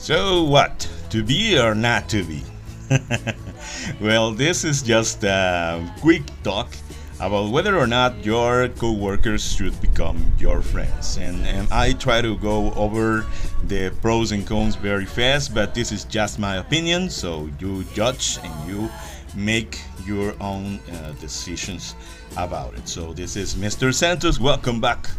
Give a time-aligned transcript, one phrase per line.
[0.00, 0.88] So, what?
[1.10, 2.42] To be or not to be?
[4.00, 6.74] well, this is just a quick talk
[7.20, 11.18] about whether or not your coworkers should become your friends.
[11.18, 13.26] And, and I try to go over
[13.64, 18.38] the pros and cons very fast, but this is just my opinion, so you judge
[18.42, 18.88] and you
[19.36, 21.94] make your own uh, decisions
[22.38, 22.88] about it.
[22.88, 23.92] So, this is Mr.
[23.92, 24.40] Santos.
[24.40, 25.10] Welcome back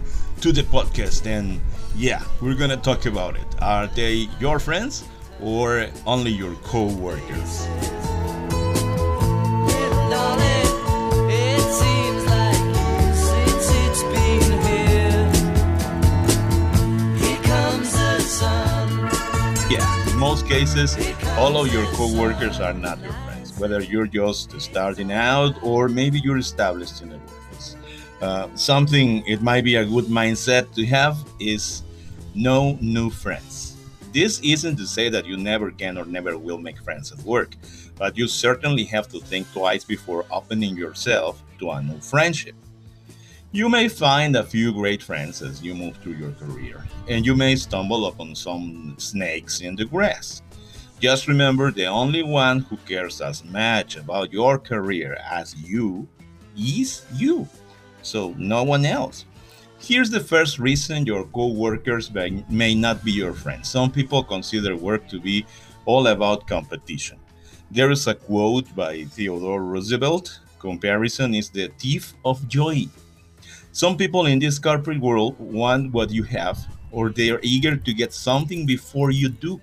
[0.42, 1.28] to the podcast.
[1.28, 1.62] And
[1.96, 3.46] yeah, we're gonna talk about it.
[3.62, 5.04] Are they your friends
[5.42, 7.68] or only your co workers?
[9.68, 15.28] Little darling, it seems like years since it's been here.
[17.18, 19.10] Here comes the sun.
[19.70, 20.98] Yeah, in most cases,
[21.38, 26.20] all of your coworkers are not your friends, whether you're just starting out or maybe
[26.20, 27.76] you're established in the workplace.
[28.22, 31.84] Uh, something it might be a good mindset to have is
[32.36, 33.78] no new friends.
[34.14, 37.56] This isn't to say that you never can or never will make friends at work,
[37.98, 42.56] but you certainly have to think twice before opening yourself to a new friendship.
[43.54, 47.36] You may find a few great friends as you move through your career, and you
[47.36, 50.42] may stumble upon some snakes in the grass.
[51.00, 56.08] Just remember the only one who cares as much about your career as you
[56.56, 57.48] is you.
[58.04, 59.26] So, no one else.
[59.82, 63.68] Here's the first reason your co-workers may, not be your friends.
[63.68, 65.46] Some people consider work to be
[65.86, 67.18] all about competition.
[67.72, 72.86] There is a quote by Theodore Roosevelt comparison is the thief of joy.
[73.72, 76.60] Some people in this corporate world want what you have,
[76.92, 79.60] or they are eager to get something before you do.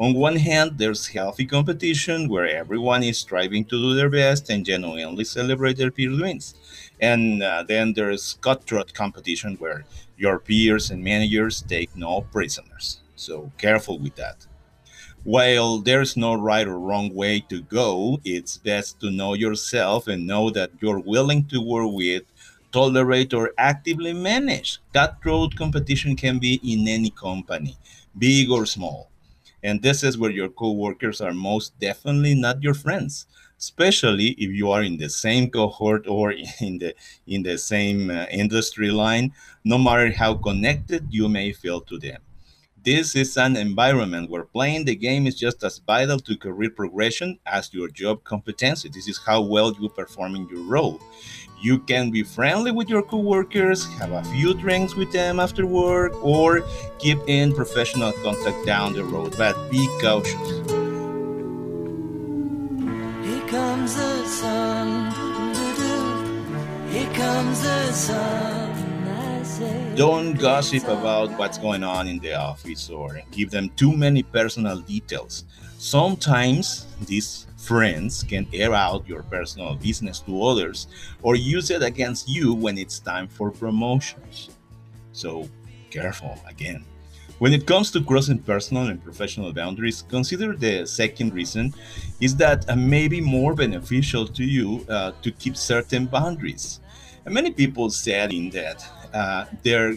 [0.00, 4.64] On one hand, there's healthy competition where everyone is striving to do their best and
[4.64, 6.54] genuinely celebrate their peer wins.
[7.00, 9.84] And uh, then there's cutthroat competition where
[10.16, 13.00] your peers and managers take no prisoners.
[13.16, 14.46] So careful with that.
[15.24, 20.26] While there's no right or wrong way to go, it's best to know yourself and
[20.26, 22.24] know that you're willing to work with,
[22.72, 24.80] tolerate, or actively manage.
[24.92, 27.76] Cutthroat competition can be in any company,
[28.18, 29.10] big or small.
[29.62, 33.26] And this is where your coworkers are most definitely not your friends,
[33.58, 36.94] especially if you are in the same cohort or in the
[37.26, 39.32] in the same uh, industry line,
[39.64, 42.20] no matter how connected you may feel to them.
[42.84, 47.38] This is an environment where playing the game is just as vital to career progression
[47.44, 48.88] as your job competency.
[48.88, 51.00] This is how well you perform in your role.
[51.60, 56.14] You can be friendly with your coworkers, have a few drinks with them after work,
[56.22, 56.62] or
[57.00, 60.48] keep in professional contact down the road, but be cautious.
[63.26, 65.12] Here comes the sun.
[66.92, 68.67] Here comes the sun.
[69.98, 74.78] Don't gossip about what's going on in the office or give them too many personal
[74.78, 75.42] details.
[75.76, 80.86] Sometimes these friends can air out your personal business to others
[81.20, 84.50] or use it against you when it's time for promotions.
[85.10, 85.50] So,
[85.90, 86.84] careful again.
[87.40, 91.74] When it comes to crossing personal and professional boundaries, consider the second reason
[92.20, 96.78] is that it may be more beneficial to you uh, to keep certain boundaries.
[97.24, 99.96] And many people said in that uh, their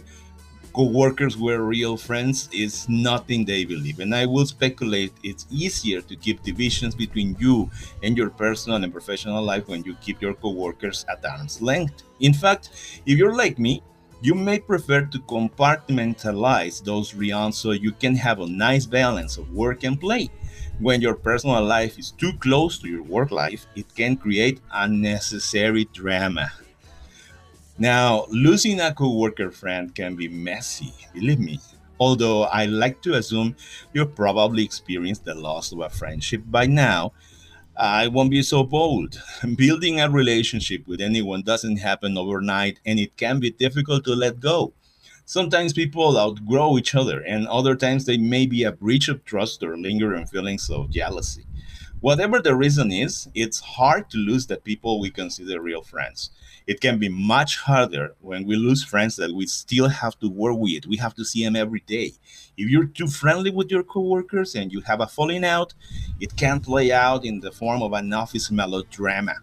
[0.74, 4.00] co-workers were real friends is nothing they believe.
[4.00, 7.70] And i will speculate it's easier to keep divisions between you
[8.04, 12.04] and your personal and professional life when you keep your co-workers at arm's length.
[12.20, 12.70] In fact
[13.06, 13.84] if you're like me
[14.22, 19.52] you may prefer to compartmentalize those realms so you can have a nice balance of
[19.52, 20.30] work and play.
[20.80, 25.86] When your personal life is too close to your work life it can create unnecessary
[25.94, 26.52] drama
[27.82, 31.60] now, losing a coworker friend can be messy, believe me.
[32.00, 33.56] Although I like to assume
[33.92, 37.14] you've probably experienced the loss of a friendship by now,
[37.76, 39.20] I won't be so bold.
[39.56, 44.40] Building a relationship with anyone doesn't happen overnight and it can be difficult to let
[44.40, 44.74] go.
[45.26, 49.64] Sometimes people outgrow each other, and other times they may be a breach of trust
[49.64, 51.46] or lingering feelings of jealousy.
[52.02, 56.32] Whatever the reason is, it's hard to lose the people we consider real friends.
[56.66, 60.58] It can be much harder when we lose friends that we still have to work
[60.58, 60.88] with.
[60.88, 62.14] We have to see them every day.
[62.58, 65.76] If you're too friendly with your coworkers and you have a falling out,
[66.20, 69.36] it can play out in the form of an office melodrama.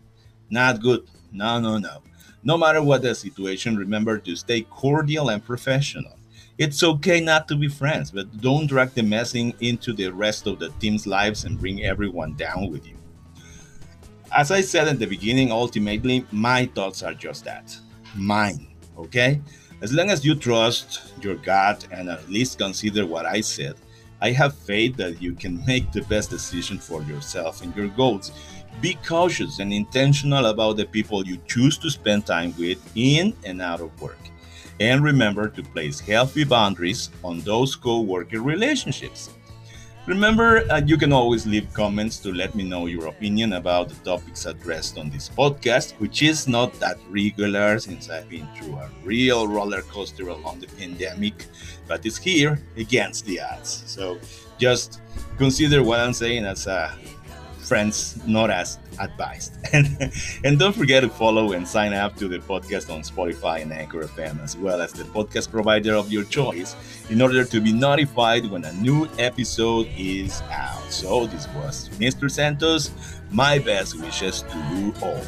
[0.51, 1.07] Not good.
[1.31, 2.03] No, no, no.
[2.43, 6.18] No matter what the situation, remember to stay cordial and professional.
[6.59, 10.59] It's okay not to be friends, but don't drag the messing into the rest of
[10.59, 12.97] the team's lives and bring everyone down with you.
[14.37, 17.77] As I said in the beginning, ultimately, my thoughts are just that
[18.17, 18.67] mine,
[18.99, 19.41] okay?
[19.83, 23.77] As long as you trust your gut and at least consider what I said,
[24.21, 28.33] I have faith that you can make the best decision for yourself and your goals.
[28.81, 33.63] Be cautious and intentional about the people you choose to spend time with in and
[33.63, 34.19] out of work.
[34.81, 39.31] And remember to place healthy boundaries on those co worker relationships.
[40.09, 43.95] Remember, uh, you can always leave comments to let me know your opinion about the
[43.97, 48.89] topics addressed on this podcast, which is not that regular since I've been through a
[49.05, 51.45] real roller coaster along the pandemic,
[51.87, 53.83] but it's here against the odds.
[53.85, 54.19] So
[54.57, 55.03] just
[55.37, 56.97] consider what I'm saying as a
[57.69, 59.53] friends not as advised.
[59.73, 60.13] And,
[60.45, 64.03] and don't forget to follow and sign up to the podcast on Spotify and Anchor
[64.05, 66.75] FM, as well as the podcast provider of your choice,
[67.11, 70.91] in order to be notified when a new episode is out.
[70.91, 72.31] So, this was Mr.
[72.31, 72.91] Santos.
[73.31, 75.23] My best wishes to you all.